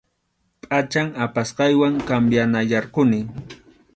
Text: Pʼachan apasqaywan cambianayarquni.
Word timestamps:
Pʼachan 0.61 1.09
apasqaywan 1.25 1.95
cambianayarquni. 2.07 3.19